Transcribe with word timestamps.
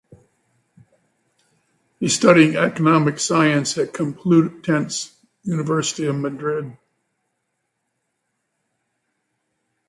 He 1.99 2.09
studied 2.09 2.55
Economic 2.55 3.19
Science 3.19 3.77
at 3.77 3.93
Complutense 3.93 5.13
University 5.43 6.07
of 6.07 6.15
Madrid. 6.15 6.75